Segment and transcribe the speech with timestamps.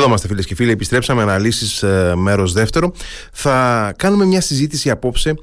[0.00, 2.92] Εδώ είμαστε φίλες και φίλοι, επιστρέψαμε αναλύσεις ε, μέρος δεύτερο.
[3.32, 5.34] Θα κάνουμε μια συζήτηση απόψε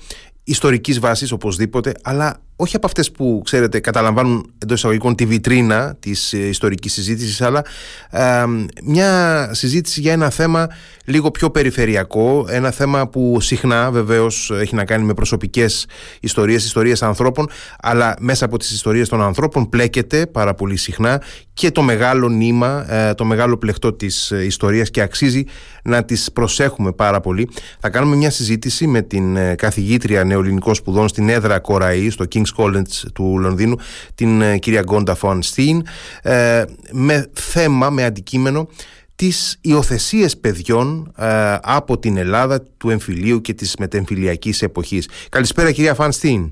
[0.44, 6.34] ιστορικής βάσης οπωσδήποτε, αλλά όχι από αυτές που ξέρετε καταλαμβάνουν εντός εισαγωγικών τη βιτρίνα της
[6.34, 7.66] ε, ιστορικής συζήτησης αλλά
[8.10, 8.44] ε,
[8.84, 10.68] μια συζήτηση για ένα θέμα
[11.06, 15.88] λίγο πιο περιφερειακό ένα θέμα που συχνά βεβαίως έχει να κάνει με προσωπικές
[16.20, 17.50] ιστορίες, ιστορίες ανθρώπων
[17.80, 21.22] αλλά μέσα από τις ιστορίες των ανθρώπων πλέκεται πάρα πολύ συχνά
[21.54, 25.44] και το μεγάλο νήμα, ε, το μεγάλο πλεκτό της ε, ιστορίας και αξίζει
[25.84, 27.50] να τις προσέχουμε πάρα πολύ.
[27.80, 33.12] Θα κάνουμε μια συζήτηση με την καθηγήτρια νεοελληνικών σπουδών στην έδρα Κοραή στο King's College
[33.14, 33.76] του Λονδίνου,
[34.16, 35.84] την ε, κυρία Γκόντα Φόνστιν,
[36.22, 38.70] ε, με θέμα, με αντικείμενο
[39.16, 45.10] τις υιοθεσίες παιδιών ε, από την Ελλάδα του εμφυλίου και της μετεμφυλιακής εποχής.
[45.30, 46.52] Καλησπέρα κυρία Φανστίν.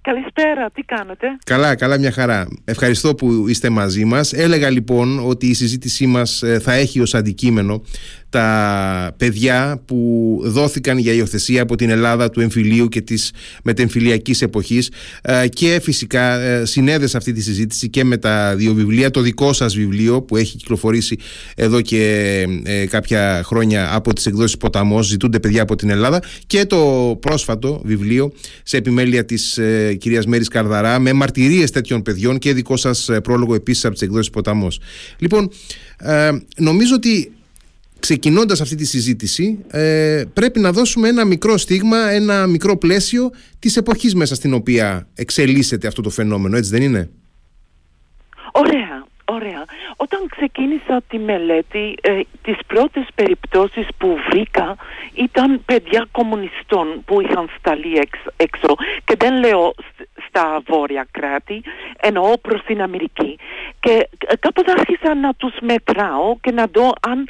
[0.00, 2.48] Καλησπέρα, τι κάνετε; Καλά, καλά μια χαρά.
[2.64, 4.32] Ευχαριστώ που είστε μαζί μας.
[4.32, 7.82] Έλεγα λοιπόν ότι η συζήτησή μας θα έχει ως αντικείμενο
[8.30, 13.32] τα παιδιά που δόθηκαν για υιοθεσία από την Ελλάδα του εμφυλίου και της
[13.64, 14.90] μετεμφυλιακής εποχής.
[15.22, 19.10] Ε, και φυσικά ε, συνέδεσα αυτή τη συζήτηση και με τα δύο βιβλία.
[19.10, 21.16] Το δικό σας βιβλίο που έχει κυκλοφορήσει
[21.56, 26.64] εδώ και ε, κάποια χρόνια από τις εκδόσεις Ποταμός ζητούνται παιδιά από την Ελλάδα και
[26.64, 29.58] το πρόσφατο βιβλίο σε επιμέλεια της
[29.98, 34.30] κυρίας Μέρης Καρδαρά με μαρτυρίες τέτοιων παιδιών και δικό σας πρόλογο επίσης από τις εκδόσεις
[34.30, 34.80] Ποταμός.
[35.18, 35.50] Λοιπόν,
[36.56, 37.32] νομίζω ότι
[38.08, 43.76] ξεκινώντας αυτή τη συζήτηση ε, πρέπει να δώσουμε ένα μικρό στίγμα, ένα μικρό πλαίσιο της
[43.76, 47.10] εποχής μέσα στην οποία εξελίσσεται αυτό το φαινόμενο, έτσι δεν είναι;
[48.52, 49.64] Ωραία, ωραία.
[49.96, 54.76] Όταν ξεκίνησα τη μελέτη, ε, τις πρώτες περιπτώσεις που βρήκα
[55.14, 57.98] ήταν παιδιά κομμουνιστών που είχαν σταλεί
[58.36, 59.74] έξω και δεν λέω
[60.28, 61.62] στα βόρεια κράτη,
[62.00, 63.38] εννοώ προς την Αμερική.
[63.80, 67.28] Και ε, κάπως άρχισα να τους μετράω και να δω αν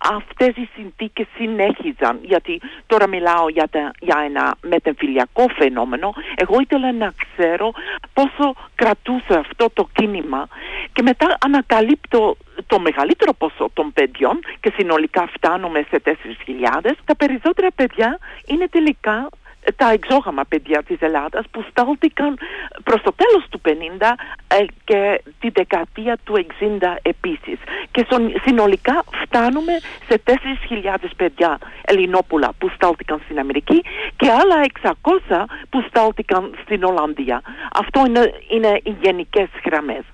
[0.00, 3.68] αυτές οι συνθήκες συνέχιζαν γιατί τώρα μιλάω για,
[4.00, 6.12] για ένα μετεμφυλιακό φαινόμενο.
[6.34, 7.72] Εγώ ήθελα να ξέρω
[8.12, 10.48] πόσο κρατούσε αυτό το κίνημα
[10.92, 16.14] και μετά ανακαλύπτω το μεγαλύτερο ποσό των παιδιών και συνολικά φτάνουμε σε 4.000
[17.04, 19.28] τα περισσότερα παιδιά είναι τελικά
[19.76, 22.38] τα εξόγαμα παιδιά της Ελλάδας που στάλθηκαν
[22.84, 23.70] προς το τέλος του 50
[24.48, 27.58] ε, και τη δεκαετία του 60 επίσης.
[27.90, 28.06] Και
[28.44, 29.72] συνολικά φτάνουμε
[30.08, 33.82] σε 4.000 παιδιά Ελληνόπουλα που στάλθηκαν στην Αμερική
[34.16, 37.42] και άλλα 600 που στάλθηκαν στην Ολλανδία.
[37.72, 40.04] Αυτό είναι, είναι οι γενικές γραμμές.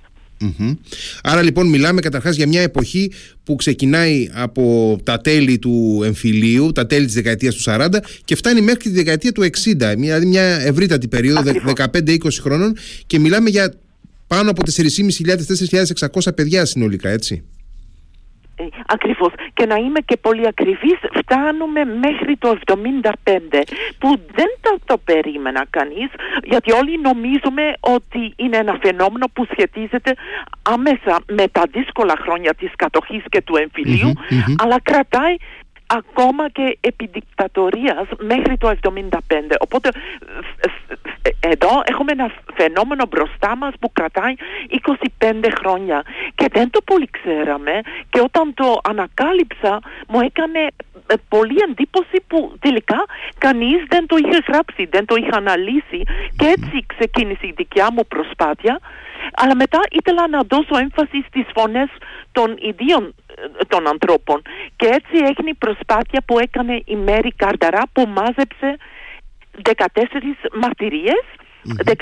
[1.23, 3.11] Άρα λοιπόν μιλάμε καταρχάς για μια εποχή
[3.43, 7.87] που ξεκινάει από τα τέλη του εμφυλίου, τα τέλη της δεκαετίας του 40
[8.25, 9.47] και φτάνει μέχρι τη δεκαετία του 60,
[9.95, 12.77] δηλαδή μια ευρύτατη περίοδο 15-20 χρόνων
[13.07, 13.73] και μιλάμε για
[14.27, 17.43] πάνω από 4.500-4.600 παιδιά συνολικά, έτσι.
[18.59, 19.31] Ε, ακριβώς.
[19.53, 23.63] Και να είμαι και πολύ ακριβής, φτάνουμε μέχρι το 75
[23.97, 26.09] που δεν το, το περίμενα κανείς
[26.43, 30.13] γιατί όλοι νομίζουμε ότι είναι ένα φαινόμενο που σχετίζεται
[30.61, 34.11] άμεσα με τα δύσκολα χρόνια της κατοχής και του εμφυλιου
[34.63, 35.35] αλλά κρατάει
[35.87, 37.09] ακόμα και επί
[38.19, 39.17] μέχρι το 75.
[39.59, 39.89] Οπότε
[41.39, 44.33] εδώ έχουμε ένα φαινόμενο μπροστά μας που κρατάει
[45.19, 46.03] 25 χρόνια
[46.35, 50.59] και δεν το πολύ ξέραμε και όταν το ανακάλυψα μου έκανε
[51.07, 53.05] ε, πολύ εντύπωση που τελικά
[53.37, 56.01] κανείς δεν το είχε γράψει, δεν το είχε αναλύσει
[56.37, 58.79] και έτσι ξεκίνησε η δικιά μου προσπάθεια
[59.33, 61.89] αλλά μετά ήθελα να δώσω έμφαση στις φωνές
[62.31, 63.26] των ιδίων ε,
[63.67, 64.41] των ανθρώπων.
[64.75, 68.77] Και έτσι έγινε η προσπάθεια που έκανε η Μέρη Καρδαρά που μάζεψε
[69.61, 69.71] 14
[70.61, 71.25] μαρτυρίες
[71.75, 71.95] 13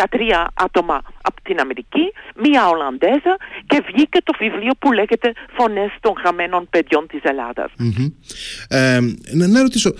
[0.53, 3.35] άτομα από την Αμερική, μία Ολλανδέζα
[3.67, 7.71] και βγήκε το βιβλίο που λέγεται «Φωνές των χαμένων παιδιών της ελλαδας
[8.67, 8.99] Ε,
[9.31, 9.93] να, να ρωτήσω,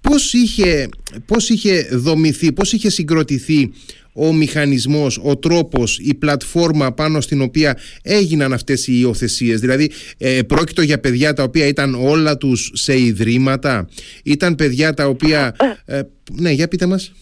[0.00, 0.88] πώς είχε,
[1.26, 3.72] πώς είχε δομηθεί, πώς είχε συγκροτηθεί
[4.16, 9.60] ο μηχανισμός, ο τρόπος, η πλατφόρμα πάνω στην οποία έγιναν αυτές οι υιοθεσίες.
[9.60, 13.88] Δηλαδή ε, πρόκειτο για παιδιά τα οποία ήταν όλα τους σε ιδρύματα,
[14.24, 15.56] ήταν παιδιά τα οποία...
[15.84, 16.00] Ε,
[16.32, 17.12] ναι, για πείτε μας.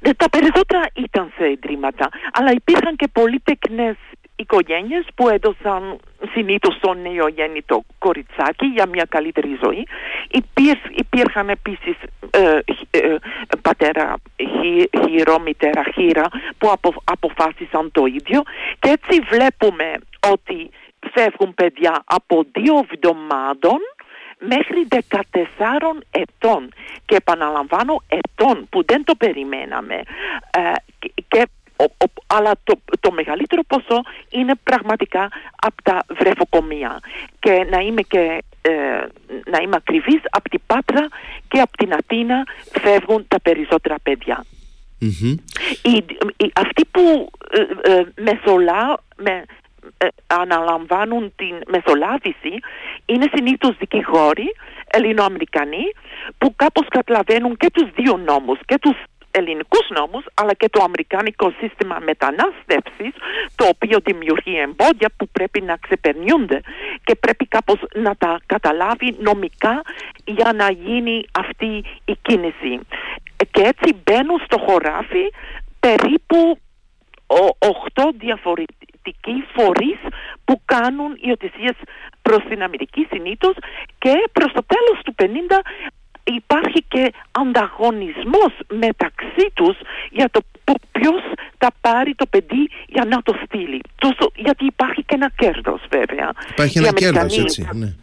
[0.00, 3.96] Ε, τα περισσότερα ήταν σε ιδρύματα, αλλά υπήρχαν και πολύ τεκνές
[4.36, 5.98] οικογένειες που έδωσαν
[6.32, 9.86] συνήθως στον νεογέννητο κοριτσάκι για μια καλύτερη ζωή.
[10.94, 12.17] υπήρχαν επίσης ε, ε,
[13.62, 14.14] πατέρα
[15.06, 16.24] χειρό, μητέρα χείρα
[16.58, 16.72] που
[17.04, 18.42] αποφάσισαν το ίδιο.
[18.78, 19.94] Και έτσι βλέπουμε
[20.30, 20.70] ότι
[21.12, 23.78] φεύγουν παιδιά από δύο εβδομάδων
[24.38, 24.98] μέχρι 14
[26.10, 26.72] ετών.
[27.04, 30.02] Και επαναλαμβάνω ετών που δεν το περιμέναμε.
[30.50, 30.72] Ε,
[31.28, 31.48] και
[32.26, 35.28] αλλά το, το μεγαλύτερο ποσό είναι πραγματικά
[35.60, 37.00] από τα βρεφοκομεία.
[37.38, 39.06] Και να είμαι και ε,
[39.50, 41.08] να είμαι ακριβής, από την Πάτρα
[41.48, 42.44] και από την Αθήνα
[42.82, 44.44] φεύγουν τα περισσότερα παιδιά.
[46.54, 49.44] αυτοί που ε, ε, μεσολα, με,
[49.98, 52.52] ε, αναλαμβάνουν την μεσολάβηση
[53.06, 54.54] είναι συνήθως δικηγόροι,
[54.90, 55.84] Ελληνοαμερικανοί,
[56.38, 58.96] που κάπως καταλαβαίνουν και τους δύο νόμους, και τους
[59.38, 63.12] ελληνικούς νόμους αλλά και το αμερικάνικο σύστημα μετανάστευσης
[63.54, 66.60] το οποίο δημιουργεί εμπόδια που πρέπει να ξεπερνιούνται
[67.04, 69.82] και πρέπει κάπως να τα καταλάβει νομικά
[70.24, 72.80] για να γίνει αυτή η κίνηση.
[73.50, 75.24] Και έτσι μπαίνουν στο χωράφι
[75.80, 76.58] περίπου
[77.58, 80.00] οχτώ διαφορετικοί φορείς
[80.44, 81.76] που κάνουν υιοθεσίες
[82.22, 83.54] προς την Αμερική συνήθως
[83.98, 85.26] και προς το τέλος του 50
[86.34, 89.76] υπάρχει και ανταγωνισμός μεταξύ τους
[90.10, 90.40] για το
[90.92, 91.22] ποιος
[91.58, 93.80] θα πάρει το παιδί για να το στείλει.
[93.98, 96.32] Τόσο, γιατί υπάρχει και ένα κέρδος βέβαια.
[96.50, 97.94] Υπάρχει ένα κέρδος έτσι, ναι.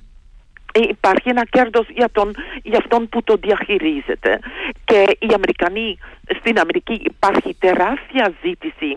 [0.78, 4.40] Ε, υπάρχει ένα κέρδος για, τον, για αυτόν που το διαχειρίζεται.
[4.86, 5.98] Και οι Αμερικανοί,
[6.40, 8.96] στην Αμερική υπάρχει τεράστια ζήτηση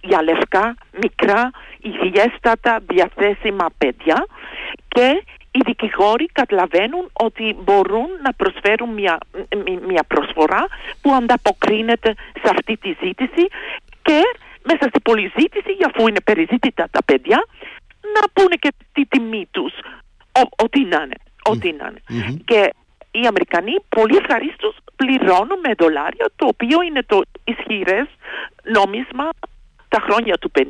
[0.00, 4.26] για λευκά, μικρά, υγιέστατα, διαθέσιμα παιδιά
[4.88, 9.18] και οι δικηγόροι καταλαβαίνουν ότι μπορούν να προσφέρουν μια,
[9.86, 10.66] μια προσφορά
[11.00, 13.44] που ανταποκρίνεται σε αυτή τη ζήτηση
[14.02, 14.20] και
[14.62, 17.38] μέσα στην πολυζήτηση, αφού είναι περιζήτητα τα παιδιά,
[18.14, 19.72] να πούνε και τη τιμή τους,
[20.64, 21.18] ό,τι να είναι.
[21.44, 22.74] Ό,τι να ειναι Και
[23.10, 28.06] οι Αμερικανοί πολύ ευχαρίστως πληρώνουν με δολάρια, το οποίο είναι το ισχυρές
[28.62, 29.28] νόμισμα
[29.88, 30.62] τα χρόνια του 50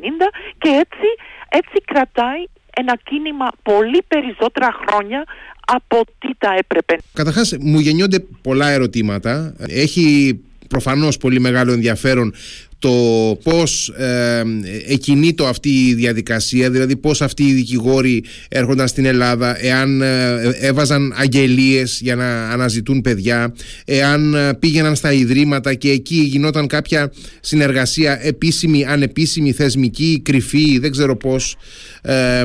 [0.57, 1.07] και έτσι,
[1.49, 2.43] έτσι κρατάει
[2.75, 5.23] ένα κίνημα πολύ περισσότερα χρόνια
[5.65, 6.97] από τι τα έπρεπε.
[7.13, 9.55] Καταρχάς μου γεννιόνται πολλά ερωτήματα.
[9.67, 12.33] Έχει προφανώς πολύ μεγάλο ενδιαφέρον
[12.81, 14.43] το πώς ε,
[14.87, 21.13] εκινήτω αυτή η διαδικασία, δηλαδή πώς αυτοί οι δικηγόροι έρχονταν στην Ελλάδα, εάν ε, έβαζαν
[21.17, 23.55] αγγελίες για να αναζητούν παιδιά,
[23.85, 30.91] εάν ε, πήγαιναν στα ιδρύματα και εκεί γινόταν κάποια συνεργασία επίσημη, ανεπίσημη, θεσμική, κρυφή, δεν
[30.91, 31.55] ξέρω πώς.
[32.01, 32.43] Ε,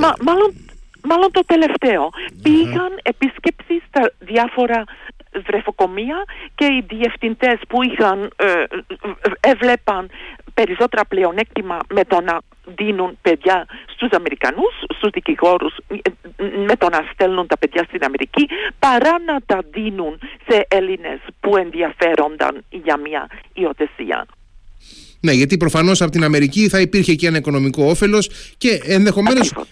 [0.00, 0.54] Μα, μάλλον,
[1.04, 2.10] μάλλον το τελευταίο.
[2.42, 4.84] Πήγαν επίσκεψη στα διάφορα
[5.46, 8.66] βρεφοκομεία και οι διευθυντές που είχαν, ε, ε,
[9.40, 10.10] έβλεπαν
[10.54, 15.96] περισσότερα πλεονέκτημα με το να δίνουν παιδιά στους Αμερικανούς, στους δικηγόρους ε,
[16.66, 18.48] με το να στέλνουν τα παιδιά στην Αμερική
[18.78, 24.26] παρά να τα δίνουν σε Έλληνες που ενδιαφέρονταν για μια υιοθεσία.
[25.20, 28.80] Ναι, γιατί προφανώς από την Αμερική θα υπήρχε και ένα οικονομικό όφελος και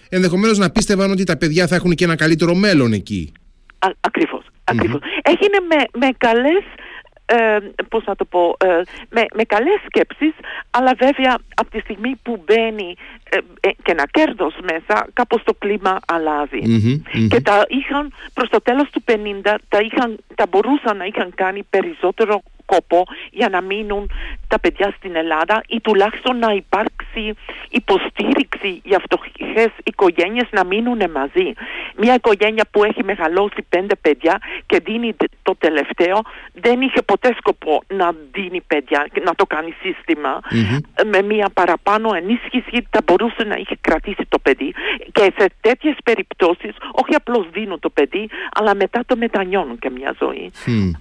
[0.09, 3.31] ενδεχομένως να πίστευαν ότι τα παιδιά θα έχουν και ένα καλύτερο μέλλον εκεί.
[4.01, 4.42] Ακριβώς.
[4.63, 5.01] Ακριβώς.
[5.21, 6.63] Έγινε με, με καλές
[7.25, 7.57] ε,
[7.89, 10.33] πώς να το πω, ε, με, με καλές σκέψεις,
[10.71, 12.95] αλλά βέβαια από τη στιγμή που μπαίνει
[13.29, 15.99] ε, ε, και ένα κέρδος μέσα, κάπως το κλίμα
[17.29, 21.63] Και τα είχαν, προς το τέλος του 50, τα, είχαν, τα μπορούσαν να είχαν κάνει
[21.69, 24.11] περισσότερο κόπο για να μείνουν
[24.47, 27.33] τα παιδιά στην Ελλάδα ή τουλάχιστον να υπάρξει
[27.69, 31.53] υποστήριξη για φτωχές οικογένειες να μείνουν μαζί.
[31.95, 36.21] Μια οικογένεια που έχει μεγαλώσει πέντε παιδιά και δίνει το τελευταίο
[36.53, 39.73] δεν είχε ποτέ σκοπό να δίνει παιδιά και να το κάνει
[41.11, 44.73] Με μια παραπάνω ενίσχυση θα μπορούσε να είχε κρατήσει το παιδί
[45.11, 50.15] και σε τέτοιες περιπτώσεις όχι απλώς δίνουν το παιδί αλλά μετά το μετανιώνουν και μια
[50.19, 50.51] ζωή.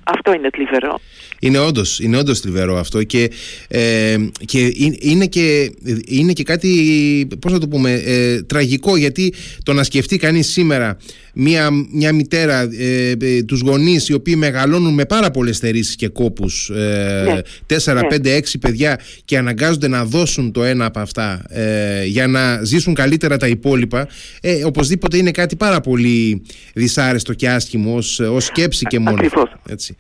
[0.05, 0.99] Αυτό είναι θλιβερό.
[1.45, 3.31] Είναι όντως, είναι όντως θλιβερό αυτό και,
[3.69, 5.73] ε, και είναι, και
[6.07, 10.97] είναι και κάτι, πώς να το πούμε, ε, τραγικό γιατί το να σκεφτεί κανείς σήμερα
[11.35, 16.09] μια, μια μητέρα, ε, ε, τους γονείς οι οποίοι μεγαλώνουν με πάρα πολλές θερήσεις και
[16.09, 22.05] κόπους, ε, 4, 5, 6 παιδιά και αναγκάζονται να δώσουν το ένα από αυτά ε,
[22.05, 24.09] για να ζήσουν καλύτερα τα υπόλοιπα,
[24.41, 26.43] ε, οπωσδήποτε είναι κάτι πάρα πολύ
[26.75, 29.23] δυσάρεστο και άσχημο ως, ως σκέψη και μόνο.
[29.69, 29.97] Έτσι.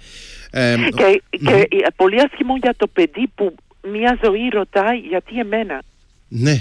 [0.54, 5.82] Ε, και, και πολύ άσχημο για το παιδί που μια ζωή ρωτάει γιατί εμένα;
[6.28, 6.54] Ναι.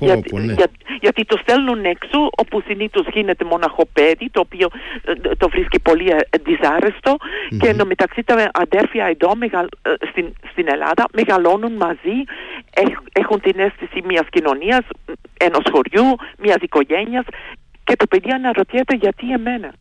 [0.00, 0.54] Γιατί, ναι.
[1.00, 3.44] γιατί το στέλνουν έξω όπου συνήθως γίνεται
[3.92, 4.68] παιδί το οποίο
[5.04, 7.56] ε, το βρίσκει πολύ ε, δυσάρεστο mm-hmm.
[7.56, 9.66] και ενώ μεταξύ τα αδέρφια εδώ μεγαλ,
[10.10, 12.16] στην, στην Ελλάδα μεγαλώνουν μαζί
[13.12, 14.84] έχουν την αίσθηση μιας κοινωνίας
[15.38, 17.24] ενός χωριού, μιας οικογένειας
[17.84, 19.72] και το παιδί αναρωτιέται γιατί εμένα;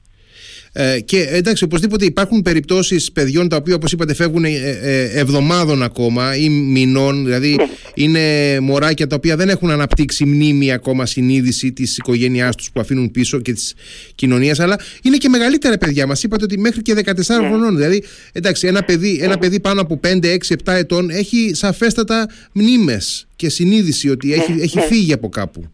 [0.73, 4.49] Ε, και εντάξει, οπωσδήποτε υπάρχουν περιπτώσεις παιδιών τα οποία, όπως είπατε, φεύγουν ε,
[4.81, 7.25] ε, εβδομάδων ακόμα ή μηνών.
[7.25, 7.63] Δηλαδή, ναι.
[7.93, 8.19] είναι
[8.59, 13.39] μωράκια τα οποία δεν έχουν αναπτύξει μνήμη ακόμα συνείδηση της οικογένειάς τους που αφήνουν πίσω
[13.39, 13.73] και της
[14.15, 14.59] κοινωνίας.
[14.59, 16.07] Αλλά είναι και μεγαλύτερα παιδιά.
[16.07, 17.47] Μας είπατε ότι μέχρι και 14 ναι.
[17.47, 17.75] χρονών.
[17.75, 23.27] Δηλαδή, εντάξει, ένα παιδί, ένα παιδί πάνω από 5, 6, 7 ετών έχει σαφέστατα μνήμες
[23.35, 25.69] και συνείδηση ότι έχει, έχει φύγει από κάπου.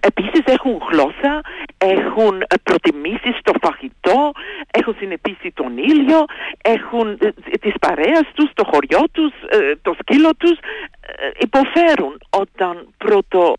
[0.00, 1.40] Επίσης έχουν γλώσσα,
[1.78, 4.32] έχουν προτιμήσεις στο φαγητό,
[4.70, 6.24] έχουν συνεπίσει τον ήλιο,
[6.62, 7.28] έχουν ε,
[7.60, 10.58] τις παρέες τους, το χωριό τους, ε, το σκύλο τους,
[11.00, 13.56] ε, υποφέρουν όταν πρώτο,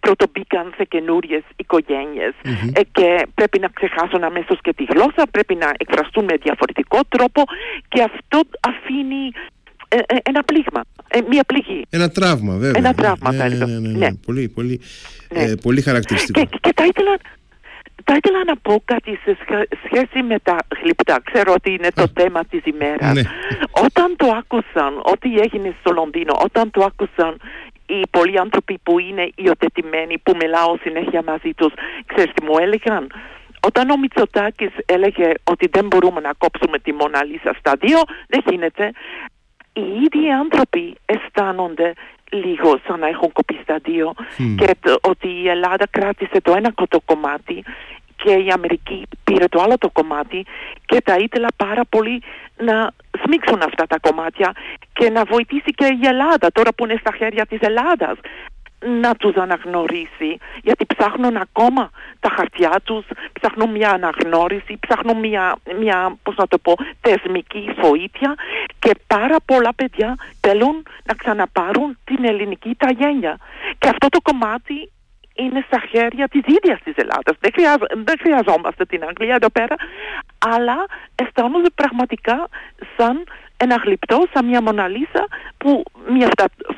[0.00, 1.42] πρώτο μπήκαν σε καινούριες
[2.92, 7.42] και πρέπει να ξεχάσουν αμέσως και τη γλώσσα, πρέπει να εκφραστούν με διαφορετικό τρόπο
[7.88, 9.59] και αυτό αφήνει ε, ε,
[10.22, 11.82] ένα πλήγμα, ε, μία πληγή.
[11.90, 12.72] Ένα τραύμα βέβαια.
[12.76, 14.80] Ένα τραύμα ναι, ναι, ναι, ναι, ναι, Πολύ, πολύ,
[15.28, 16.40] ε, πολύ χαρακτηριστικό.
[16.40, 17.18] Και, και θα, ήθελα,
[18.04, 19.36] θα ήθελα να πω κάτι σε
[19.84, 21.20] σχέση με τα γλυπτά.
[21.24, 23.14] Ξέρω ότι είναι το θέμα της ημέρας.
[23.14, 23.22] Ναι.
[23.70, 27.40] Όταν το άκουσαν, ό,τι έγινε στο Λονδίνο, όταν το άκουσαν
[27.86, 31.72] οι πολλοί άνθρωποι που είναι υιοθετημένοι, που μιλάω συνέχεια μαζί τους,
[32.06, 33.12] ξέρεις τι μου έλεγαν;
[33.66, 38.90] Όταν ο Μητσοτάκης έλεγε ότι δεν μπορούμε να κόψουμε τη Μοναλίσα στα δύο, δεν γίνεται
[39.80, 41.92] οι ίδιοι άνθρωποι αισθάνονται
[42.30, 44.12] λίγο σαν να έχουν κοπεί στα δύο
[44.56, 47.64] και ότι η Ελλάδα κράτησε το ένα κομμάτι
[48.22, 50.46] και η Αμερική πήρε το άλλο το κομμάτι
[50.86, 52.22] και θα ήθελα πάρα πολύ
[52.56, 52.90] να
[53.24, 54.52] σμίξουν αυτά τα κομμάτια
[54.92, 58.18] και να βοηθήσει και η Ελλάδα τώρα που είναι στα χέρια της Ελλάδας
[58.86, 63.04] να τους αναγνωρίσει γιατί ψάχνουν ακόμα τα χαρτιά τους,
[63.40, 68.34] ψάχνουν μια αναγνώριση, ψάχνουν μια, μια πώς να το πω, θεσμική βοήθεια
[68.78, 73.38] και πάρα πολλά παιδιά θέλουν να ξαναπάρουν την ελληνική ταγένεια.
[73.78, 74.92] Και αυτό το κομμάτι
[75.34, 77.36] είναι στα χέρια της ίδιας της Ελλάδας.
[77.40, 77.52] Δεν,
[78.04, 79.74] δεν χρειαζόμαστε την Αγγλία εδώ πέρα,
[80.38, 80.76] αλλά
[81.14, 82.48] αισθάνονται πραγματικά
[82.96, 83.24] σαν
[83.64, 85.22] ένα γλυπτό σαν μια μοναλίσα
[85.56, 85.82] που
[86.14, 86.28] μια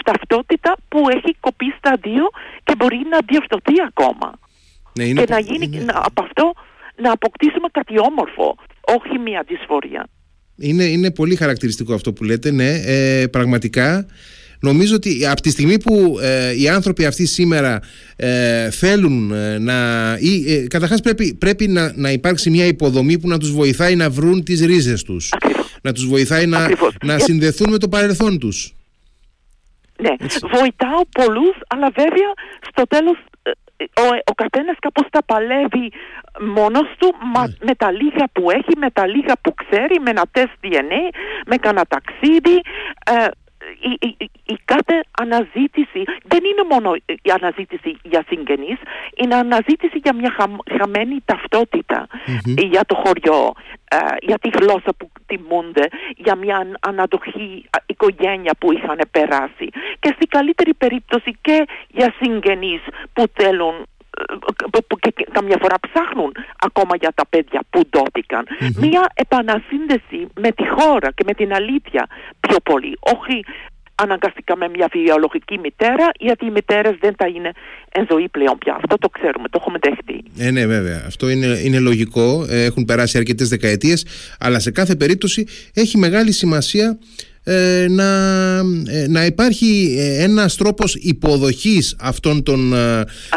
[0.04, 2.24] ταυτότητα που έχει κοπεί στα δύο
[2.64, 4.28] και μπορεί να διορθωθεί ακόμα.
[4.98, 6.52] Ναι, και να γίνει να, από αυτό
[6.96, 8.56] να αποκτήσουμε κάτι όμορφο,
[8.98, 10.08] όχι μια δυσφορία.
[10.56, 14.06] Είναι, είναι πολύ χαρακτηριστικό αυτό που λέτε, ναι, ε, πραγματικά.
[14.62, 17.80] Νομίζω ότι από τη στιγμή που ε, οι άνθρωποι αυτοί σήμερα
[18.16, 19.74] ε, θέλουν ε, να...
[20.18, 24.10] Ή, ε, καταρχάς πρέπει, πρέπει να, να υπάρξει μια υποδομή που να τους βοηθάει να
[24.10, 25.32] βρουν τις ρίζες τους.
[25.82, 26.68] Να τους βοηθάει να,
[27.04, 28.74] να συνδεθούν με το παρελθόν τους.
[30.00, 32.32] Ναι, βοηθάω πολλούς, αλλά βέβαια
[32.70, 33.16] στο τέλος
[33.76, 35.92] ο, ο καθένας κάπως τα παλεύει
[36.40, 37.66] μόνος του ναι.
[37.66, 41.02] με τα λίγα που έχει, με τα λίγα που ξέρει, με ένα τεστ DNA,
[41.46, 42.60] με κανένα ταξίδι
[43.82, 48.78] η, η, η, κάθε αναζήτηση δεν είναι μόνο η αναζήτηση για συγγενείς,
[49.16, 50.34] είναι αναζήτηση για μια
[50.78, 51.22] χαμένη
[52.72, 53.52] για το χωριό,
[53.90, 59.68] ε, για τη γλώσσα που τιμούνται, για μια αναδοχή οικογένεια που είχαν περάσει.
[60.00, 62.80] Και στην καλύτερη περίπτωση και για συγγενείς
[63.12, 63.74] που θέλουν
[64.88, 68.44] που και καμιά φορά ψάχνουν ακόμα για τα παιδιά που δοτηκαν
[68.76, 72.06] Μία επανασύνδεση με τη χώρα και με την αλήθεια
[72.40, 72.98] πιο πολύ.
[73.00, 73.44] Όχι
[73.94, 77.50] αναγκαστικά με μια βιολογική μητέρα, γιατί οι μητέρες δεν θα είναι
[77.92, 78.74] εν ζωή πλέον πια.
[78.74, 80.22] Αυτό το ξέρουμε, το έχουμε δεχτεί.
[80.38, 81.02] Ε, ναι, βέβαια.
[81.06, 82.46] Αυτό είναι, είναι λογικό.
[82.48, 84.06] Ε, έχουν περάσει αρκετές δεκαετίες,
[84.38, 86.98] αλλά σε κάθε περίπτωση έχει μεγάλη σημασία
[87.44, 88.04] ε, να,
[88.86, 92.74] ε, να υπάρχει ε, ένας τρόπος υποδοχής αυτών των,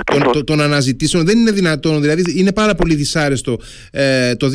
[0.04, 3.60] των, των, αναζητήσεων δεν είναι δυνατόν, δηλαδή είναι πάρα πολύ δυσάρεστο
[4.38, 4.52] το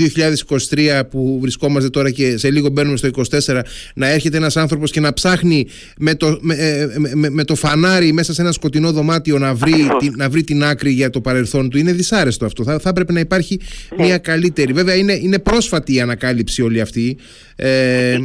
[0.71, 3.09] 2023 που βρισκόμαστε τώρα και σε λίγο μπαίνουμε στο
[3.47, 3.61] 2024
[3.95, 5.67] να έρχεται ένας άνθρωπος και να ψάχνει
[5.99, 10.29] με το, με, με, το φανάρι μέσα σε ένα σκοτεινό δωμάτιο να βρει, την, να
[10.29, 13.61] βρει την άκρη για το παρελθόν του είναι δυσάρεστο αυτό, θα, θα έπρεπε να υπάρχει
[13.97, 14.05] ναι.
[14.05, 17.17] μια καλύτερη βέβαια είναι, είναι πρόσφατη η ανακάλυψη όλη αυτή
[17.57, 18.19] ε,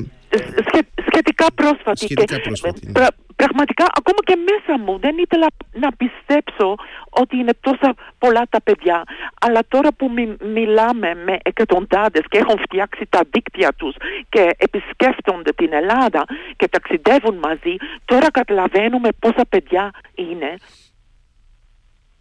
[1.16, 2.06] σχετικά πρόσφατη.
[2.06, 3.06] Σχετικά πρόσφατη ναι.
[3.36, 5.48] πραγματικά ακόμα και μέσα μου δεν ήθελα
[5.84, 6.76] να πιστέψω
[7.10, 9.04] ότι είναι τόσα πολλά τα παιδιά.
[9.42, 10.12] Αλλά τώρα που
[10.58, 13.96] μιλάμε με εκατοντάδες και έχουν φτιάξει τα δίκτυα τους
[14.30, 20.56] και επισκέφτονται την Ελλάδα και ταξιδεύουν μαζί, τώρα καταλαβαίνουμε πόσα παιδιά είναι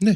[0.05, 0.13] ναι,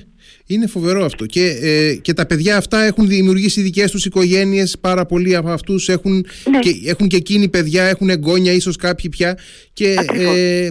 [0.48, 1.26] είναι φοβερό αυτό.
[1.26, 4.78] Και, ε, και τα παιδιά αυτά έχουν δημιουργήσει δικές τους οικογένειες.
[4.80, 6.58] Πάρα πολλοί από αυτούς έχουν, ναι.
[6.58, 9.38] και, έχουν και εκείνοι παιδιά, έχουν εγγόνια, ίσως κάποιοι πια.
[9.72, 10.68] Και ε,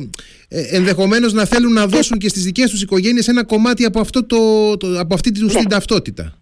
[0.50, 4.26] ε, ενδεχομένως να θέλουν να δώσουν και στις δικές τους οικογένειες ένα κομμάτι από, αυτό
[4.26, 5.48] το, το από αυτή ναι.
[5.48, 6.34] την ταυτότητα.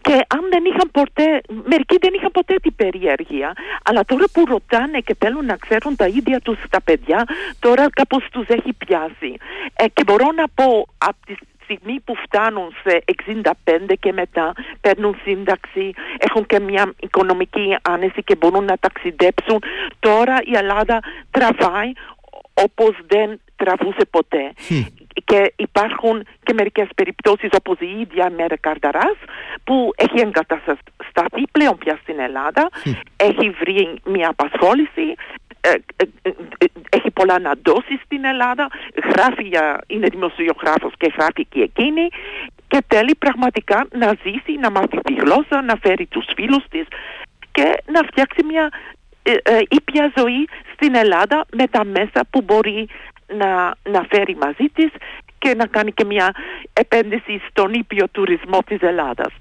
[0.00, 3.52] Και αν δεν είχαν ποτέ, μερικοί δεν είχαν ποτέ την περιέργεια,
[3.84, 7.24] αλλά τώρα που ρωτάνε και θέλουν να ξέρουν τα ίδια τους τα παιδιά,
[7.58, 9.32] τώρα κάπως τους έχει πιάσει.
[9.74, 11.34] Ε, και μπορώ να πω από τη
[11.72, 13.04] στιγμή που φτάνουν σε
[13.42, 19.62] 65 και μετά παίρνουν σύνταξη, έχουν και μια οικονομική άνεση και μπορούν να ταξιδέψουν,
[20.00, 21.00] τώρα η Ελλάδα
[21.30, 21.92] τραβάει
[22.54, 24.52] όπως δεν τραβούσε ποτέ.
[25.24, 29.16] Και υπάρχουν και μερικές περιπτώσεις όπως η ίδια Μέρα Καρδαράς
[29.64, 32.68] που έχει εγκατασταθεί πλέον πια στην Ελλάδα,
[33.16, 35.41] έχει βρει μια απασχόληση, ε, ε, ε,
[36.90, 38.68] έχει πολλά να δώσει στην Ελλάδα,
[39.14, 42.08] γράφει για, είναι δημοσιογράφος και γράφει και εκείνη.
[42.68, 46.86] Και θέλει πραγματικά να ζήσει, να μάθει τη γλώσσα, να φέρει τους φίλους της
[47.52, 48.68] και να φτιάξει μια
[49.68, 52.88] ήπια ζωή στην Ελλάδα με τα μέσα που μπορεί
[53.36, 54.90] να, να φέρει μαζί της
[55.42, 56.34] και να κάνει και μια
[56.72, 59.32] επένδυση στον ήπιο τουρισμό της ελλαδας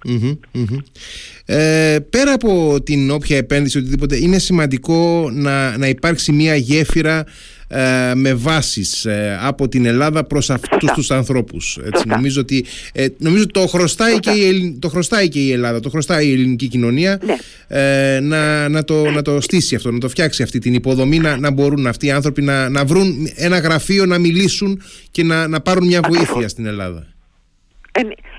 [1.46, 7.26] Ε, πέρα από την όποια επένδυση οτιδήποτε είναι σημαντικό να, να υπάρξει μια γέφυρα
[7.72, 11.80] ε, με βάσεις ε, από την Ελλάδα προς αυτούς τους ανθρώπους.
[11.84, 15.90] Έτσι, νομίζω, ότι, ε, νομίζω το χρωστάει, και η, το χρωστάει και η Ελλάδα, το
[15.90, 17.36] χρωστάει η ελληνική κοινωνία ναι.
[17.68, 21.38] ε, να, να, το, να το στήσει αυτό, να το φτιάξει αυτή την υποδομή, να,
[21.38, 25.62] να μπορούν αυτοί οι άνθρωποι να, να βρουν ένα γραφείο, να μιλήσουν και να, να
[25.62, 27.08] πάρουν μια βοήθεια στην Ελλάδα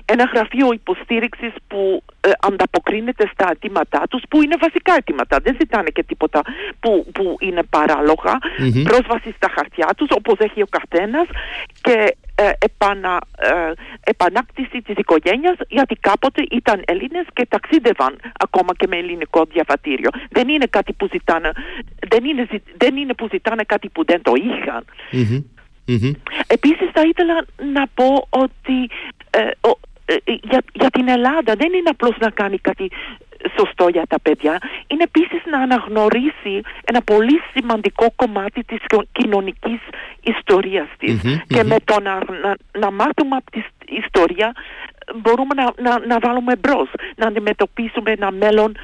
[0.05, 5.39] ένα γραφείο υποστήριξης που ε, ανταποκρίνεται στα αιτήματά τους, που είναι βασικά αιτήματα.
[5.43, 6.41] Δεν ζητάνε και τίποτα
[6.79, 8.37] που, που είναι παράλογα.
[8.83, 11.27] Πρόσβαση στα χαρτιά τους, όπως έχει ο καθένας,
[11.81, 13.71] και ε, επανα, ε,
[14.03, 20.09] επανάκτηση της οικογένειας γιατί κάποτε ήταν Έλληνες και ταξίδευαν ακόμα και με ελληνικό διαβατήριο.
[20.29, 21.51] Δεν είναι κάτι που ζητάνε,
[22.09, 24.85] δεν είναι, δεν είναι που ζητάνε κάτι που δεν το είχαν.
[26.47, 28.89] Επίσης θα ήθελα να πω ότι
[29.29, 29.51] ε, ε,
[30.25, 32.89] για, για την Ελλάδα δεν είναι απλώς να κάνει κάτι
[33.57, 34.57] σωστό για τα παιδιά,
[34.87, 38.79] είναι επίσης να αναγνωρίσει ένα πολύ σημαντικό κομμάτι της
[39.11, 39.79] κοινωνικής
[40.23, 41.21] ιστορίας της.
[41.47, 44.51] και με το να, να, να μάθουμε από τη ιστορία
[45.15, 48.77] μπορούμε να, να, να βάλουμε μπρος, να αντιμετωπίσουμε ένα μέλλον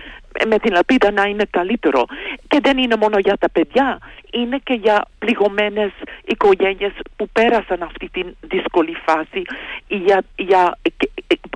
[0.47, 2.05] με την ελπίδα να είναι καλύτερο.
[2.47, 3.99] Και δεν είναι μόνο για τα παιδιά,
[4.31, 5.91] είναι και για πληγωμένες
[6.25, 9.41] οικογένειες που πέρασαν αυτή τη δύσκολη φάση
[9.87, 10.77] για, για,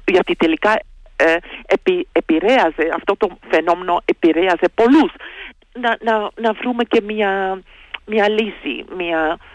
[0.05, 0.79] γιατί τελικά
[1.15, 5.12] ε, επι, επηρέαζε, αυτό το φαινόμενο επηρέαζε πολλούς.
[5.74, 7.62] Να, να, να βρούμε και μια,
[8.05, 9.52] μια λύση, μια, ε,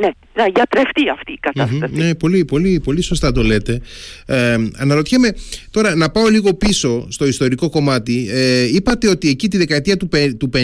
[0.00, 3.80] ναι, να γιατρευτεί αυτή η κατασταση ναι, πολύ, πολύ, πολύ σωστά το λέτε.
[4.26, 5.34] Ε, αναρωτιέμαι
[5.70, 8.28] τώρα να πάω λίγο πίσω στο ιστορικό κομμάτι.
[8.30, 10.08] Ε, είπατε ότι εκεί τη δεκαετία του,
[10.38, 10.58] του 50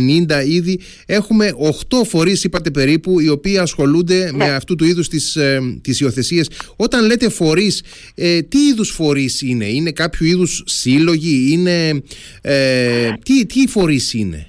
[0.46, 1.55] ήδη έχουμε
[1.90, 4.37] 8 φορείς, είπατε περίπου, οι οποίοι ασχολούνται ναι.
[4.37, 6.51] με αυτού του είδους τις, ε, τις υιοθεσίες.
[6.77, 7.83] Όταν λέτε φορείς,
[8.14, 12.03] ε, τι είδους φορείς είναι, είναι κάποιο είδους σύλλογοι, είναι,
[12.42, 14.46] ε, τι, τι φορείς είναι;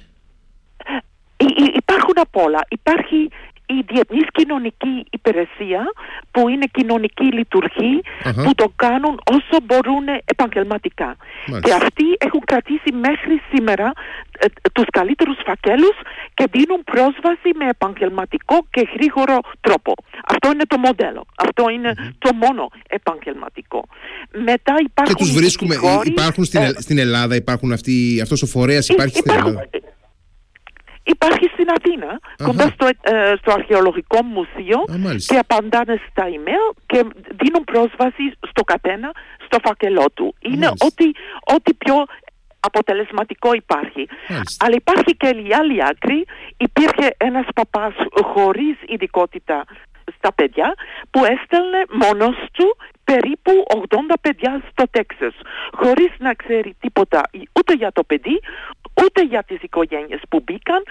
[1.76, 2.66] Υπάρχουν απ' όλα.
[2.68, 3.28] Υπάρχει
[3.78, 5.82] η Διεθνής Κοινωνική Υπηρεσία
[6.30, 7.28] που είναι κοινωνική
[8.44, 11.16] που το κάνουν όσο μπορούν επαγγελματικά.
[11.62, 13.92] Και αυτοί έχουν κρατήσει μέχρι σήμερα
[14.38, 15.96] ε, τους καλύτερους φακέλους
[16.34, 19.92] και δίνουν πρόσβαση με επαγγελματικό και γρήγορο τρόπο.
[20.26, 21.26] Αυτό είναι το μοντέλο.
[21.36, 21.64] Αυτό
[22.18, 23.84] το μόνο επαγγελματικό.
[24.32, 28.88] Μετά υπάρχουν και τους βρίσκουμε, υπάρχουν στην, ε, στην Ελλάδα, υπάρχουν αυτοί, αυτός ο φορέας
[28.88, 29.68] υπάρχει στην Ελλάδα;
[31.04, 34.78] Υπάρχει στην Αθήνα, κοντά στο, ε, στο αρχαιολογικό μουσείο
[35.26, 37.04] και απαντάνε στα email και
[37.40, 39.10] δίνουν πρόσβαση στο κατένα
[39.44, 40.34] στο φακελό του.
[40.40, 41.10] Είναι ό,τι,
[41.54, 42.04] ό,τι πιο
[42.60, 44.08] αποτελεσματικό υπάρχει.
[44.58, 46.24] Αλλά υπάρχει και η άλλη άκρη.
[46.56, 49.64] Υπήρχε ένας παπάς χωρίς ειδικότητα
[50.16, 50.74] στα παιδιά
[51.10, 55.34] που έστελνε μόνος του περίπου 80 παιδιά στο Τέξας
[55.72, 57.20] χωρίς να ξέρει τίποτα
[57.52, 58.40] ούτε για το παιδί
[59.04, 60.82] ούτε για τις οικογένειες που μπήκαν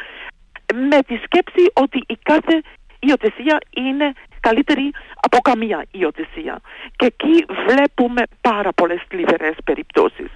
[0.89, 2.61] με τη σκέψη ότι η κάθε
[2.99, 6.61] υιοθεσία είναι καλύτερη από καμία υιοθεσία.
[6.95, 10.31] Και εκεί βλέπουμε πάρα πολλές θλιβερές περιπτώσεις.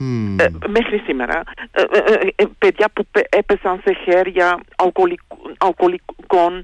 [0.00, 1.42] Ε, μέχρι σήμερα.
[1.70, 1.82] Ε,
[2.36, 4.60] ε, παιδιά που έπεσαν σε χέρια
[5.58, 6.62] αλκοολικών,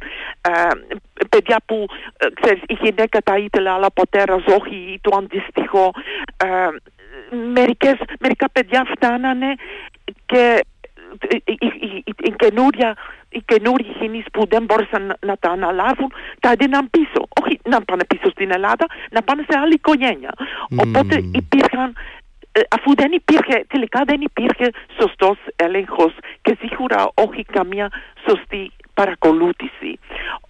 [1.29, 1.87] παιδιά που
[2.41, 5.91] ξέρεις, η γυναίκα τα ήθελε αλλά ο πατέρας όχι ή το αντίστοιχο.
[7.53, 9.55] Μερικές, μερικά παιδιά φτάνανε
[10.27, 10.65] και
[12.25, 12.97] η, καινούρια
[13.29, 17.29] οι καινούργιοι γενείς που δεν μπόρεσαν να, τα αναλάβουν τα έδιναν πίσω.
[17.43, 20.33] Όχι να πάνε πίσω στην Ελλάδα, να πάνε σε άλλη οικογένεια.
[20.77, 21.95] Οπότε υπήρχαν
[22.57, 26.13] ε, αφού δεν υπήρχε, τελικά δεν υπήρχε σωστός έλεγχος
[26.43, 27.91] και σίγουρα όχι καμία
[28.29, 29.99] σωστή παρακολούθηση.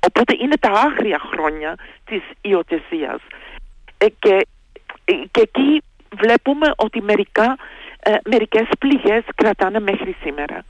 [0.07, 3.21] Οπότε είναι τα άγρια χρόνια της υιοθεσίας.
[3.99, 4.47] Ε, και,
[5.05, 5.83] ε, και εκεί
[6.17, 7.57] βλέπουμε ότι μερικά,
[8.05, 10.65] ε, μερικές πληγές κρατάνε μέχρι σήμερα.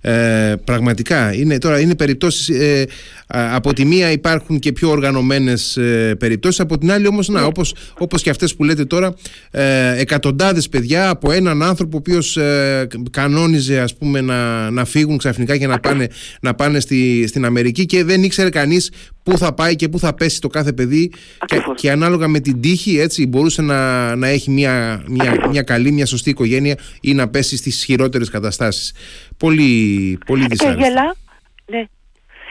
[0.00, 2.84] Ε, πραγματικά είναι, τώρα είναι περιπτώσεις ε,
[3.26, 7.74] από τη μία υπάρχουν και πιο οργανωμένες ε, περιπτώσεις από την άλλη όμως να, όπως,
[7.98, 9.14] όπως και αυτές που λέτε τώρα
[9.50, 15.18] ε, εκατοντάδες παιδιά από έναν άνθρωπο ο οποίος ε, κανόνιζε ας πούμε να, να φύγουν
[15.18, 16.08] ξαφνικά και να πάνε,
[16.40, 18.90] να πάνε στη, στην Αμερική και δεν ήξερε κανείς
[19.28, 21.12] πού θα πάει και πού θα πέσει το κάθε παιδί.
[21.46, 25.92] Και, και, ανάλογα με την τύχη έτσι μπορούσε να, να έχει μια, μια, μια καλή,
[25.92, 28.92] μια σωστή οικογένεια ή να πέσει στις χειρότερες καταστάσεις.
[29.36, 29.87] Πολύ,
[30.26, 31.14] πολύ δυσάρεστα.
[31.66, 31.84] Ναι.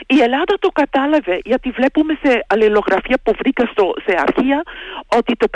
[0.06, 4.64] Η Ελλάδα το κατάλαβε γιατί βλέπουμε σε αλληλογραφία που βρήκα στο, σε αρχεία
[5.16, 5.48] ότι το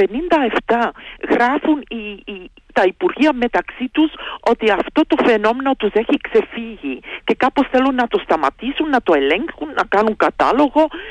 [0.68, 0.90] 57
[1.30, 7.36] γράφουν οι, οι, τα Υπουργεία μεταξύ τους ότι αυτό το φαινόμενο τους έχει ξεφύγει και
[7.38, 10.16] κάπως θέλουν να το σταματήσουν, να το ελέγχουν, να κάνουν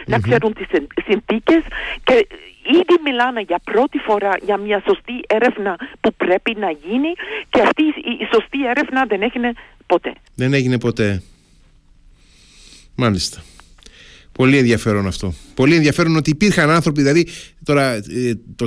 [0.06, 0.66] να ξέρουν τις
[1.04, 1.62] συνθήκες
[2.04, 2.26] και
[2.62, 7.12] ήδη μιλάνε για πρώτη φορά για μια σωστή έρευνα που πρέπει να γίνει
[7.50, 7.82] και αυτή
[8.22, 9.52] η σωστή έρευνα δεν έγινε
[9.90, 10.12] ποτέ.
[10.34, 11.22] Δεν έγινε ποτέ.
[12.94, 13.42] Μάλιστα.
[14.32, 15.34] Πολύ ενδιαφέρον αυτό.
[15.54, 17.26] Πολύ ενδιαφέρον ότι υπήρχαν άνθρωποι, δηλαδή
[17.64, 18.02] τώρα ε,
[18.56, 18.66] το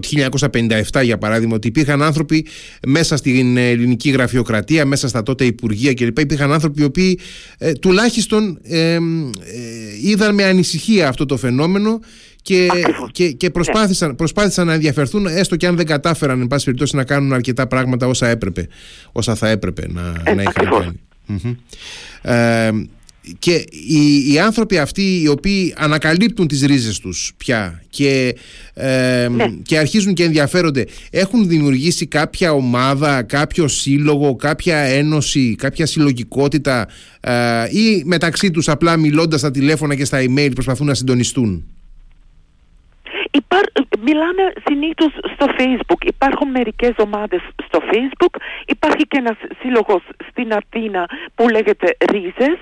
[0.91, 2.45] 1957 για παράδειγμα, ότι υπήρχαν άνθρωποι
[2.87, 6.19] μέσα στην ελληνική γραφειοκρατία, μέσα στα τότε υπουργεία κλπ.
[6.19, 7.19] Υπήρχαν άνθρωποι οι οποίοι
[7.57, 8.97] ε, τουλάχιστον ε,
[10.01, 11.99] είδαν με ανησυχία αυτό το φαινόμενο
[12.41, 12.67] και,
[13.11, 14.15] και, και προσπάθησαν, ναι.
[14.15, 18.07] προσπάθησαν να ενδιαφερθούν έστω και αν δεν κατάφεραν εν πάση περιπτώσει να κάνουν αρκετά πράγματα
[18.07, 18.67] όσα έπρεπε,
[19.11, 20.99] όσα θα έπρεπε να, να είχαν κάνει
[23.39, 28.35] και οι, οι άνθρωποι αυτοί οι οποίοι ανακαλύπτουν τις ρίζες τους πια και,
[29.29, 29.47] ναι.
[29.61, 36.87] και αρχίζουν και ενδιαφέρονται έχουν δημιουργήσει κάποια ομάδα, κάποιο σύλλογο, κάποια ένωση, κάποια συλλογικότητα
[37.19, 37.31] ε,
[37.69, 41.65] ή μεταξύ τους απλά μιλώντας στα τηλέφωνα και στα email προσπαθούν να συντονιστούν;
[43.63, 46.05] Υπάρ, μιλάνε συνήθως στο Facebook.
[46.05, 48.35] Υπάρχουν μερικές ομάδες στο Facebook.
[48.65, 52.59] Υπάρχει και ένας σύλλογος στην Αθήνα που λέγεται Ρίζες,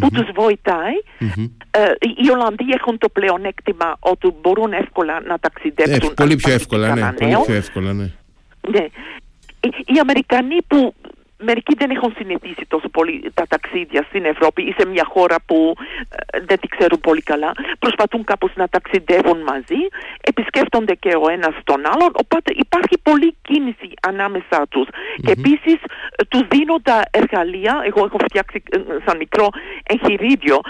[0.00, 0.96] που τους βοηθάει.
[1.70, 1.92] Ε,
[2.24, 6.10] οι Ολλανδοί έχουν το πλεονέκτημα ότι μπορούν εύκολα να ταξιδέψουν.
[6.10, 7.12] Ε, πολύ πιο εύκολα, ναι.
[7.12, 8.10] Πολύ πιο εύκολα, ναι.
[8.68, 8.86] ναι.
[9.86, 10.94] Οι Αμερικανοί που
[11.38, 15.74] Μερικοί δεν έχουν συνηθίσει τόσο πολύ τα ταξίδια στην Ευρώπη ή σε μια χώρα που
[16.32, 17.52] ε, δεν τη ξέρουν πολύ καλά.
[17.78, 19.80] Προσπαθούν κάπως να ταξιδεύουν μαζί,
[20.20, 24.88] επισκέφτονται και ο ένας τον άλλον, οπότε υπάρχει πολλή κίνηση ανάμεσά τους.
[25.24, 25.78] Και επίσης
[26.16, 29.48] ε, τους δίνω τα εργαλεία, εγώ έχω φτιάξει ε, σαν μικρό
[29.82, 30.60] εγχειρίδιο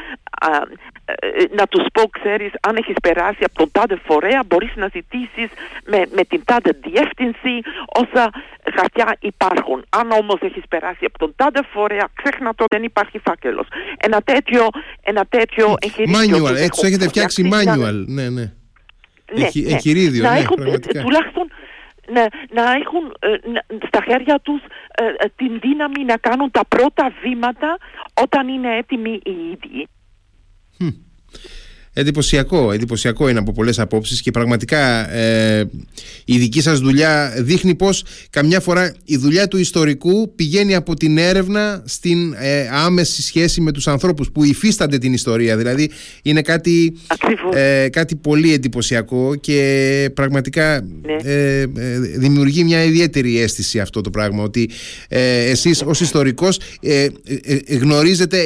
[1.51, 5.49] να τους πω, ξέρεις, αν έχεις περάσει από τον τάδε φορέα, μπορείς να ζητήσεις
[5.85, 8.31] με, με την τάδε διεύθυνση όσα
[8.77, 9.85] χαρτιά υπάρχουν.
[9.89, 13.67] Αν όμως έχεις περάσει από τον τάδε φορέα, ξέχνα το, δεν υπάρχει φάκελος.
[13.97, 14.69] Ένα τέτοιο,
[15.03, 16.45] ένα τέτοιο εγχειρίδιο.
[16.45, 18.29] Manual, έτσι έχετε φτιάξει manual, ναι, ναι.
[18.31, 18.53] Ναι,
[19.55, 19.73] ναι.
[19.73, 21.01] Εγχειρίδιο, να ναι, έχουν, πραγματικά.
[21.01, 21.51] Τουλάχιστον
[22.09, 22.29] να,
[22.63, 23.29] να έχουν ε,
[23.87, 24.61] στα χέρια τους
[24.95, 27.79] ε, ε, την δύναμη να κάνουν τα πρώτα βήματα
[28.23, 29.89] όταν είναι έτοιμοι οι ίδιοι.
[31.97, 35.71] Εντυπωσιακό, εντυπωσιακό είναι από πολλές απόψεις και πραγματικά ε,
[36.25, 41.19] η δική σας δουλειά δείχνει πως καμιά φορά η δουλειά του ιστορικού πηγαίνει από την
[41.19, 45.57] έρευνα στην ε, άμεση σχέση με τους ανθρώπους που υφίστανται την ιστορία.
[45.57, 45.91] Δηλαδή
[46.23, 46.97] είναι κάτι,
[47.53, 51.31] ε, κάτι πολύ εντυπωσιακό και πραγματικά ναι.
[51.33, 54.43] ε, ε, δημιουργεί μια ιδιαίτερη αίσθηση αυτό το πράγμα.
[54.43, 54.71] Ότι
[55.09, 56.59] ε, εσείς ως ιστορικός
[57.81, 58.43] γνωρίζετε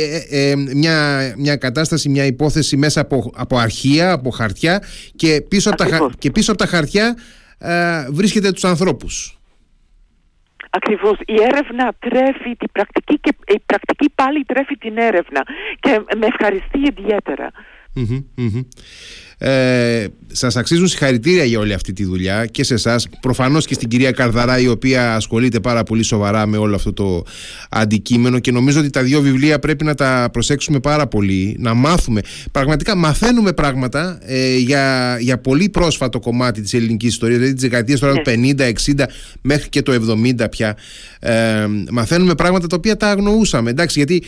[0.75, 4.83] μια, μια κατάσταση, μια υπόθεση μέσα από από αρχεία, από χαρτιά
[5.17, 7.17] και πίσω, από τα, και πίσω από τα χαρτιά
[7.59, 9.39] ε, βρίσκετε τους ανθρώπους.
[10.71, 11.19] Ακριβώς.
[11.27, 15.43] Η έρευνα τρέφει την πρακτική και η πρακτική πάλι τρέφει την έρευνα
[15.81, 17.51] και με ευχαριστεί ιδιαίτερα.
[19.41, 23.89] Ε, σας αξίζουν συγχαρητήρια για όλη αυτή τη δουλειά και σε εσάς, προφανώς και στην
[23.89, 27.25] κυρία Καρδαρά η οποία ασχολείται πάρα πολύ σοβαρά με όλο αυτό το
[27.71, 32.21] αντικείμενο και νομίζω ότι τα δύο βιβλία πρέπει να τα προσέξουμε πάρα πολύ, να μάθουμε.
[32.53, 38.01] Πραγματικά μαθαίνουμε πράγματα ε, για, για πολύ πρόσφατο κομμάτι της ελληνικής ιστορίας, δηλαδή τις δεκαετίες
[38.01, 39.05] τώρα του 50, 60
[39.43, 40.77] μέχρι και το 70 πια.
[41.21, 44.23] Ε, μαθαίνουμε πράγματα τα οποία τα αγνοούσαμε, εντάξει, γιατί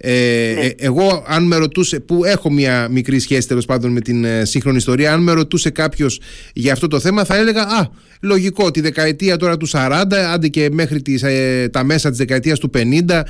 [0.00, 0.60] ε, ναι.
[0.60, 4.44] ε, εγώ, αν με ρωτούσε, που έχω μια μικρή σχέση τέλος πάντων με την ε,
[4.44, 6.20] σύγχρονη ιστορία, αν με ρωτούσε κάποιος
[6.52, 7.86] για αυτό το θέμα, θα έλεγα Α,
[8.20, 12.58] λογικό, τη δεκαετία τώρα του 40, άντε και μέχρι τις, ε, τα μέσα της δεκαετίας
[12.58, 13.22] του 50,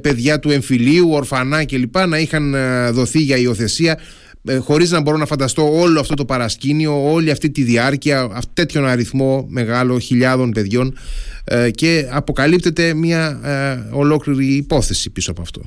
[0.00, 1.98] παιδιά του εμφυλίου, ορφανά κλπ.
[2.06, 2.56] να είχαν
[2.90, 3.98] δοθεί για υιοθεσία.
[4.60, 9.46] Χωρίς να μπορώ να φανταστώ όλο αυτό το παρασκήνιο, όλη αυτή τη διάρκεια, τέτοιον αριθμό
[9.48, 10.96] μεγάλο χιλιάδων παιδιών
[11.70, 13.40] και αποκαλύπτεται μια
[13.92, 15.62] ολόκληρη υπόθεση πίσω από αυτό.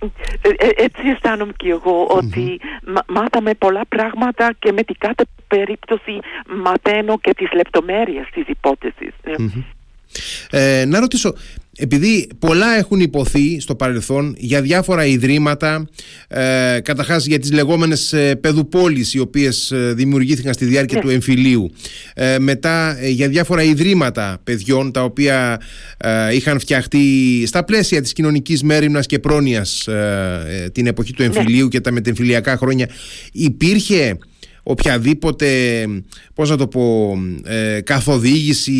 [0.00, 2.60] Ε, ε, έτσι αισθάνομαι και εγώ ότι
[3.06, 6.18] μάθαμε πολλά πράγματα και με την κάθε περίπτωση
[6.62, 9.12] μαθαίνω και τις λεπτομέρειες της υπόθεσης.
[10.50, 11.34] Ε, να ρωτήσω,
[11.78, 15.88] επειδή πολλά έχουν υποθεί στο παρελθόν για διάφορα ιδρύματα,
[16.28, 21.02] ε, καταρχάς για τις λεγόμενες ε, παιδουπόλεις οι οποίες ε, δημιουργήθηκαν στη διάρκεια ναι.
[21.02, 21.72] του εμφυλίου,
[22.14, 25.60] ε, μετά για διάφορα ιδρύματα παιδιών τα οποία
[26.32, 27.02] είχαν φτιαχτεί
[27.46, 29.88] στα πλαίσια της κοινωνικής μέρημνας και πρόνοιας
[30.72, 31.28] την εποχή του ναι.
[31.28, 32.88] εμφυλίου και τα μετεμφυλιακά χρόνια
[33.32, 34.18] υπήρχε
[34.70, 35.48] οποιαδήποτε,
[36.34, 38.72] πώς να το πω, ε, καθοδήγηση,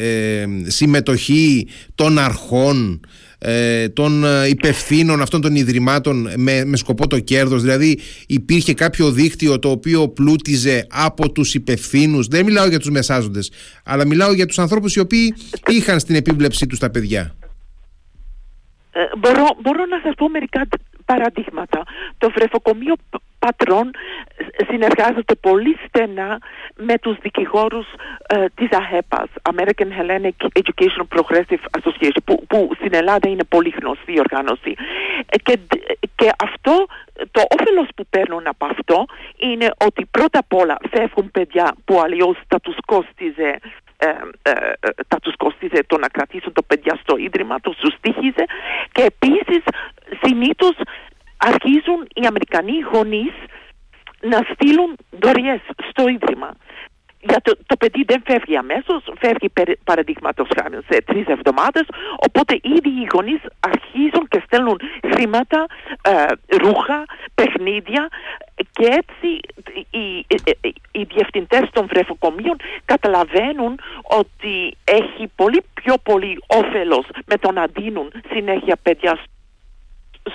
[0.00, 3.00] ε, συμμετοχή των αρχών,
[3.38, 7.62] ε, των υπευθύνων αυτών των ιδρυμάτων με, με σκοπό το κέρδος.
[7.62, 12.26] Δηλαδή υπήρχε κάποιο δίκτυο το οποίο πλούτιζε από τους υπευθύνους.
[12.26, 13.50] Δεν μιλάω για τους μεσάζοντες
[13.84, 15.34] αλλά μιλάω για τους ανθρώπους οι οποίοι
[15.66, 17.34] είχαν στην επίβλεψή τους τα παιδιά.
[19.18, 20.68] Μπορώ, μπορώ να σας πω μερικά
[21.04, 21.82] παραδείγματα
[22.18, 22.94] το βρεφοκομείο
[23.38, 23.90] πατρών
[24.68, 26.38] συνεργάζεται πολύ στενά
[26.74, 27.86] με τους δικηγόρους
[28.26, 34.18] ε, της ΑՀΕΠΑΣ, American Hellenic Education Progressive Association, που, που στην Ελλάδα είναι πολύ γνωστή
[34.18, 34.74] οργάνωση.
[35.26, 35.58] Ε, και,
[36.14, 36.86] και αυτό,
[37.30, 39.04] το όφελος που παίρνουν από αυτό
[39.36, 43.58] είναι ότι πρώτα απ' όλα φεύγουν παιδιά που αλλιώς θα τους κόστιζε
[43.96, 44.06] ε,
[44.42, 48.44] ε, ε, θα τους κόστιζε το να κρατήσουν το παιδιά στο ίδρυμα, το τους στήχιζε
[48.92, 49.62] και επίσης
[50.24, 50.76] συνήθως
[51.36, 53.34] αρχίζουν οι Αμερικανοί γονείς
[54.20, 55.60] να στείλουν δωρεές
[55.90, 56.50] στο Ίδρυμα.
[57.28, 59.52] Για το, το παιδί δεν φεύγει αμέσως, φεύγει
[59.84, 61.86] παραδείγματος χάρη σε τρεις εβδομάδες.
[62.28, 64.80] Οπότε ήδη οι γονείς αρχίζουν και στέλνουν
[65.14, 65.66] χρήματα,
[66.02, 68.08] ε, ρούχα, παιχνίδια
[68.70, 69.28] και έτσι
[69.90, 77.52] οι, οι, οι διευθυντές των βρεφοκομείων καταλαβαίνουν ότι έχει πολύ πιο πολύ όφελος με το
[77.52, 79.18] να δίνουν συνέχεια παιδιά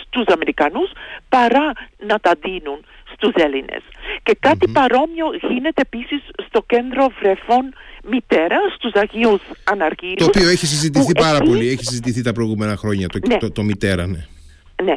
[0.02, 0.92] στους Αμερικανούς
[1.30, 1.72] παρά
[2.08, 2.80] να τα δίνουν
[3.14, 3.82] στους Έλληνες.
[4.24, 7.74] Και κατι παρόμοιο γίνεται επίσης στο κέντρο βρεφών
[8.04, 10.16] μητέρα στους Αγίους Αναργύρους.
[10.16, 13.38] Το οποίο έχει συζητηθεί πάρα πολύ, έχει συζητηθεί τα προηγούμενα χρόνια το, ναι.
[13.38, 14.26] το, το, μητέρα, ναι.
[14.84, 14.96] Ναι.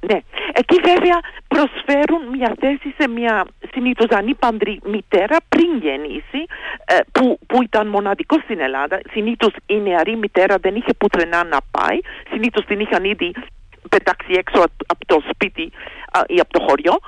[0.00, 0.18] Ναι.
[0.52, 1.18] Εκεί βέβαια
[1.48, 6.40] προσφέρουν μια θέση σε μια συνήθως ανήπαντρη μητέρα πριν γεννήσει
[6.84, 9.00] ε, που, που ήταν μοναδικό στην Ελλάδα.
[9.10, 11.98] Συνήθως η νεαρή μητέρα δεν είχε πουθενά να πάει.
[12.30, 13.32] Συνήθως την είχαν ήδη
[13.88, 15.72] πετάξει έξω από το σπίτι
[16.26, 16.98] ή από το χωριό.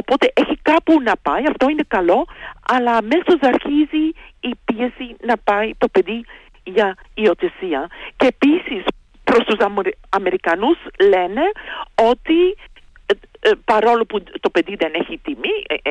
[0.00, 2.24] Οπότε έχει κάπου να πάει, αυτό είναι καλό,
[2.68, 4.04] αλλά αμέσως αρχίζει
[4.40, 6.24] η πίεση να πάει το παιδί
[6.64, 7.86] για υιοθεσία.
[8.16, 8.84] Και επίσης
[9.24, 9.66] προς τους
[10.08, 11.42] Αμερικανούς λένε
[12.02, 12.56] ότι
[13.06, 13.14] ε,
[13.48, 15.90] ε, παρόλο που το παιδί δεν έχει τιμή, ε,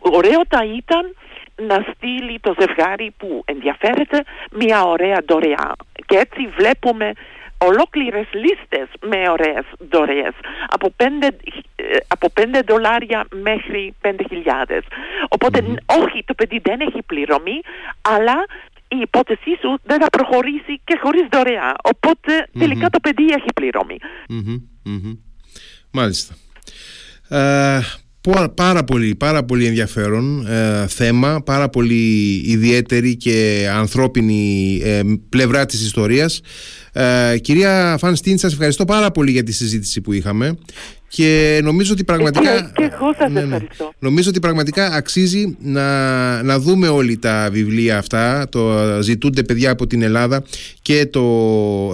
[0.00, 1.14] ωραίο θα ήταν
[1.56, 5.72] να στείλει το ζευγάρι που ενδιαφέρεται μια ωραία δωρεά.
[6.06, 7.12] Και έτσι βλέπουμε
[7.64, 10.34] ολόκληρες λίστες με ωραίες δωρεές.
[10.68, 11.04] Από 5,
[11.76, 14.82] ε, από 5 δολάρια μέχρι 5.000
[15.28, 17.60] οποτε όχι το παιδί δεν έχει πληρωμή
[18.00, 18.44] αλλά
[18.88, 21.74] η υπόθεσή σου δεν θα προχωρήσει και χωρίς δωρεά.
[21.82, 23.96] Οπότε τελικά το παιδί έχει πληρωμή.
[25.90, 26.34] Μάλιστα.
[27.28, 27.80] Ε,
[28.54, 35.82] πάρα πολύ, πάρα πολύ ενδιαφέρον ε, θέμα, πάρα πολύ ιδιαίτερη και ανθρώπινη ε, πλευρά της
[35.82, 36.40] ιστορίας.
[36.92, 40.58] Ε, κυρία Φανστίν, σας ευχαριστώ πάρα πολύ για τη συζήτηση που είχαμε
[41.12, 43.54] και νομίζω ότι πραγματικά και, εγώ σας ναι, ναι.
[43.54, 43.92] ευχαριστώ.
[43.98, 48.48] νομίζω ότι πραγματικά αξίζει να, να δούμε όλοι τα βιβλία αυτά.
[48.48, 50.42] Το ζητούνται παιδιά από την Ελλάδα
[50.82, 51.22] και το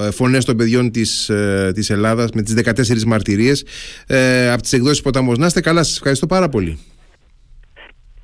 [0.03, 3.65] ε, φωνές των παιδιών της, ε, της Ελλάδας με τις 14 μαρτυρίες
[4.07, 6.79] ε, από τις εκδόσεις Ποταμός να είστε καλά σας ευχαριστώ πάρα πολύ.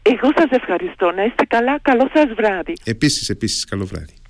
[0.02, 1.12] Εγώ σας ευχαριστώ.
[1.16, 1.78] Να είστε καλά.
[1.82, 2.72] Καλό σας βράδυ.
[2.84, 4.21] Επίσης επίσης καλό βράδυ